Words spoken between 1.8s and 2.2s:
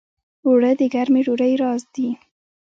دي